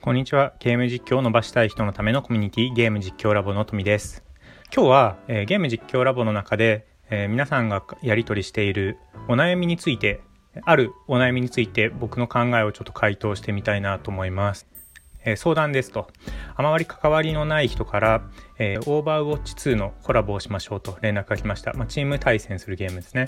[0.00, 0.54] こんにちは。
[0.60, 4.22] ゲーム実況を伸ばしたい人のためのコミュニティゲーム実況ラボの富です。
[4.72, 10.20] 今日は、えー、ゲーム実況ラボの中で、えー、皆さんがやり取りしているお悩みについて、
[10.64, 14.68] あるお悩みについて僕の考えをちょっと回答してみたいなと思います。
[15.24, 16.08] え、相談ですと、
[16.56, 18.22] あまり関わりのない人から、
[18.58, 21.72] えー、オーバーウォッチ2のコラボをしましょうと連絡が来ました。
[21.74, 23.26] まあ、チーム対戦するゲームですね。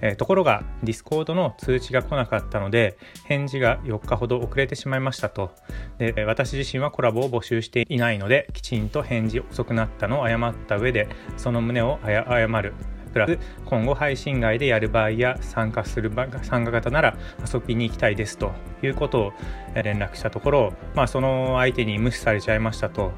[0.00, 5.52] えー、ところが、 Discord の通知が来なかったので、返事が4日ほど遅れてしまいましたと。
[5.98, 12.74] で、私自身はコラボを募集していないので、きちんと返事遅くなったのを謝った上で、その旨を謝る。
[13.08, 16.10] プラス今後配信外でやる場合や参加する
[16.42, 17.16] 参加型なら
[17.52, 19.32] 遊びに行きたいですということを
[19.74, 23.12] 連絡したところ、まあ、その相手に無視されちゃいましたと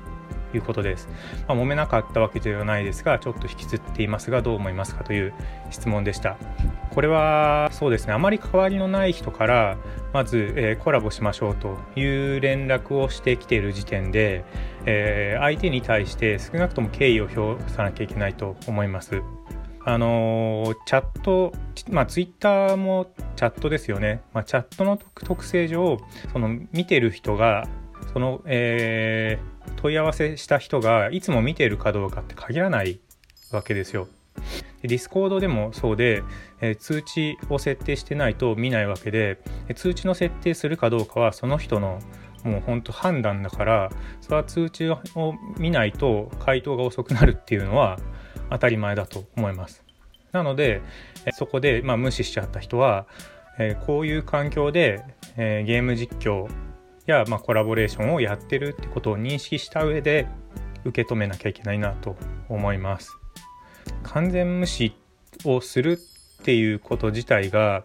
[0.55, 1.09] いうことです。
[1.49, 5.33] まあ、揉めなかったわけではないですが、ちょっと引きずっていますが、どう思いますかという
[5.71, 6.37] 質問でした。
[6.91, 9.77] これはそうですね、あまり関わりのない人から、
[10.13, 14.45] まず、えー、コラボしましょうという連絡をしてきている時点で、
[14.87, 19.23] えー、相手に対して少なくとも敬意を表さなきゃいけないと思います。
[19.85, 21.53] あのチャット、
[21.91, 25.99] まあ、ツイッターもチャットですよね、まあ、チャットの特性上
[26.33, 27.67] その見てる人が
[28.13, 33.01] その、えー、問い合わせした人がいつも見てるかどうかって限らない
[33.53, 34.09] わけですよ。
[34.83, 36.23] Discord でもそうで、
[36.61, 39.39] えー、通知を設定してないと見ないわけで、
[39.77, 42.01] 通知の設定するかどうかはその人の
[42.45, 43.91] もう本当判断だから
[44.23, 44.99] それは通知を
[45.59, 47.99] 見ないと回答が遅くなるっていうのは
[48.51, 49.85] 当たり前だと思います。
[50.33, 50.83] なので、
[51.33, 53.07] そこで、まあ、無視しちゃった人は、
[53.59, 55.03] えー、こういう環境で、
[55.37, 56.49] えー、ゲーム実況
[57.07, 60.27] や、まあ、コラボレーションをやってるってことを認識した上で
[60.85, 62.17] 受け止めなきゃいけないなと
[62.49, 63.17] 思います。
[64.03, 64.95] 完全無視
[65.45, 65.99] をする
[66.41, 67.85] っていうこと自体が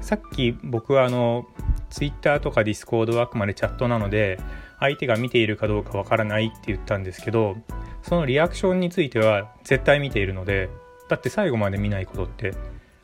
[0.00, 1.46] さっき僕はあの
[1.92, 4.40] Twitter とか Discord はあくまでチャットなので
[4.80, 7.56] 相手が見ているかどうかわからないって言ったんですけど
[8.02, 10.68] そのリアクションについては絶対見ているので
[11.08, 12.54] だって最後まで見ないことって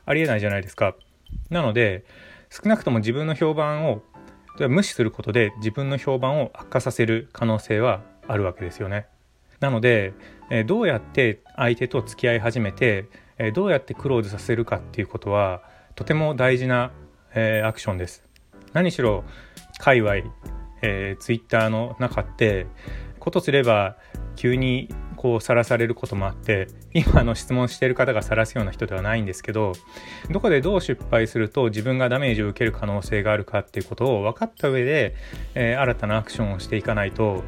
[0.06, 0.96] ありえないじゃないですか。
[1.50, 2.04] なので
[2.50, 4.02] 少なくとも自分の評判を
[4.68, 9.06] 無視することで自分の評判を悪化させる可能性はあるわけですよね。
[9.60, 10.14] なので
[10.66, 13.06] どうやって相手と付き合い始めて
[13.52, 15.62] どうやってクローズさせるかっていうことは
[15.94, 16.92] とても大事な
[17.64, 18.27] アクションです。
[18.78, 19.24] 何しろ
[19.80, 20.18] 界隈、
[20.82, 22.68] えー、ツイッターの中って
[23.18, 23.96] ことすれば
[24.36, 29.72] 急にこうさらされることもあって今の質問してる方が晒すような人ではないんですけど
[30.30, 35.16] どこでどう失敗すると自分がダメージを受ける可能性があるかっていうことを分かった上で、
[35.56, 37.42] えー、新たなアクションをしていかないと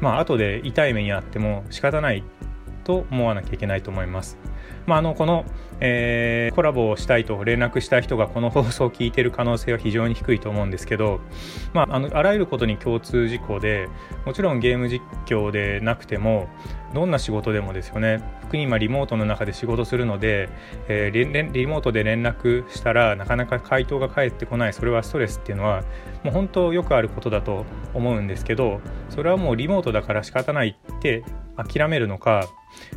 [0.00, 2.22] まあ後で痛い目にあっても仕方ない
[2.84, 4.38] と思わなきゃいけないと思います。
[4.88, 5.44] まあ、あのこの、
[5.80, 11.20] えー、コラボをしたいと連絡した人がこの放送を聞いてる可能性は非常に低いと思うんですけど、
[11.74, 13.88] まあ、あのあらゆることに共通事項で
[14.24, 16.48] もちろんゲーム実況でなくても
[16.94, 18.22] どんな仕事でもですよね。
[18.42, 20.48] 特に今リモートの中で仕事するので、
[20.88, 24.72] えー、リモートで連絡したらなかなか回答が返ってこない。
[24.72, 25.82] それはストレスっていうのは
[26.24, 31.24] もう本当よくあることだと思うんですけどそれはもうリモートだから仕方ないって
[31.56, 32.48] 諦めるのか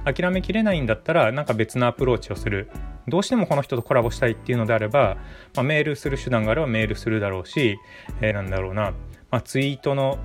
[0.05, 2.69] 諦めきれないんだったらなんか別のアプローチをする。
[3.07, 5.17] どうしてもこの人とコラボしたいっていうのであれば、
[5.55, 7.79] まあ、メールする手段があればメールするだろうし、
[8.21, 8.91] えー、なんだろうな、
[9.31, 10.19] まあ、ツイートの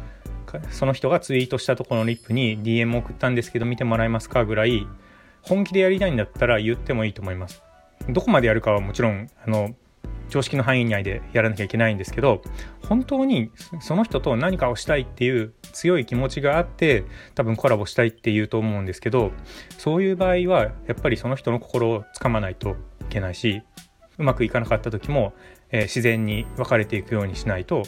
[0.70, 4.86] その人がツイートしたところのリップに DM 送ったんですけど見てもらえますかぐらい
[5.42, 7.62] 本気でやりたいんだったら言ってもいいと思います
[8.08, 9.74] どこまでやるかはもちろんあの
[10.28, 12.42] 常識の範囲内でやらなきゃいけないんですけど
[12.88, 17.04] 本当にその人と何かをしたいっていう強い気持ちがあって
[17.34, 19.32] 多分コラボしたいって言うと思うんですけど
[19.78, 22.74] そういう場合はやっぱりその人の心をつかまないとい
[23.08, 23.62] けないし
[24.18, 25.34] うまくいかなかった時も、
[25.70, 27.82] えー、自然に別れていくようにしないと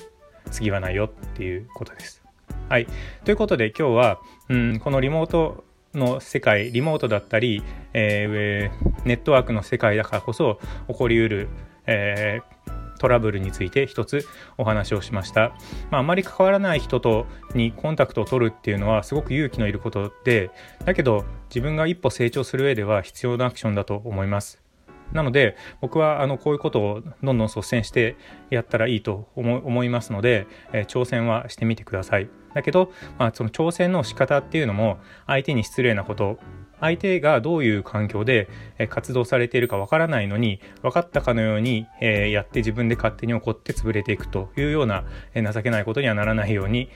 [0.51, 2.28] 次はないよっていうことです。
[2.69, 2.87] はい。
[3.25, 5.65] ということで今日は、うん、このリモート
[5.95, 7.63] の世界、リモートだったり、
[7.95, 11.49] えー、ネットワークの世界だからこそ起こりうる
[11.89, 14.25] えー、トラブルについて一つ
[14.59, 15.57] お話をしました。
[15.91, 20.51] まあ、あまり関わらない人とにコンタクトを取るっていうのはすごく勇気のいることで、
[20.85, 24.68] だけど自分が一歩成長する上では必要なアクションだと思います。
[25.13, 28.17] なので僕はあのこういうことをどんどん率先して
[28.51, 32.29] やったらいいと思いますので、えー、挑戦はしてみてください。
[32.55, 36.39] だけど、まあ、その挑戦の仕方っていうのも相手に失礼なこと
[36.81, 38.49] 相手がどういう環境で
[38.89, 45.05] 活動されているかわからないのに分かったかのようにやって自分で勝手に怒って潰れていくというような
[45.53, 46.89] 情けないことにはならないように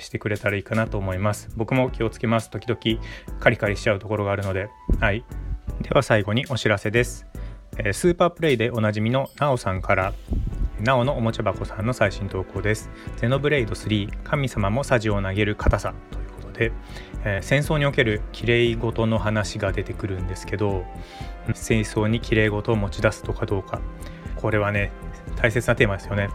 [0.00, 1.50] してくれたらいいかなと思います。
[1.56, 2.50] 僕も気をつけます。
[2.50, 3.02] 時々
[3.38, 4.68] カリカリしちゃうところがあるので。
[5.00, 5.24] はい。
[5.82, 7.27] では最後にお知らせです。
[7.92, 10.12] スーパープレイでおなじみのなおさんから
[10.80, 12.90] なおのおもちゃ箱さんの最新投稿です。
[13.16, 15.94] ゼノブレイド3神様もサジを投げる硬さ。
[16.10, 16.72] ということで、
[17.24, 20.84] えー、戦争におけるきれいごとの話が出てくるんですけど
[21.54, 23.80] 戦争にきれいごとを持ち出すとかどうか。
[24.36, 24.92] これはね
[25.36, 26.30] 大切なテーマですよね。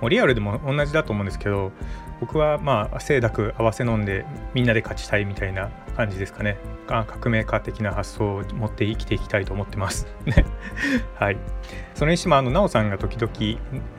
[0.00, 1.72] もうリアルでも同じだと思うんですけど
[2.20, 6.56] 僕はまあ清濁合わせ飲んでみんなで勝ちたいみたいな感じですかね。
[6.86, 10.06] 革命家的な発想を持って生きていきたいと思ってます。
[10.24, 10.44] ね。
[11.16, 11.36] はい。
[11.94, 13.32] それにしてもあのなおさんが時々、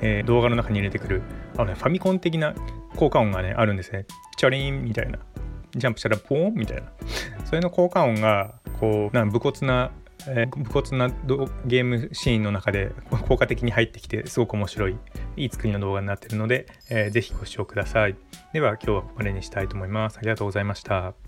[0.02, 1.22] えー、動画の中に入れてくる
[1.56, 2.54] あの、ね、ファミコン的な
[2.96, 4.06] 効果音がねあるんですね。
[4.38, 5.20] チャリンみたいな。
[5.76, 6.84] ジャンプしたらポーンみたいな。
[7.46, 9.92] それの効果音がこうなん武骨な
[10.30, 11.10] えー、武骨な
[11.66, 12.92] ゲームシーンの中で
[13.28, 14.98] 効果的に入ってきてすごく面白い。
[15.38, 18.16] いい作りの動画になっているので、えー、ぜひご視聴ください。
[18.54, 20.18] では今日はこれにしたいと思います。
[20.18, 21.27] ありがとうございました。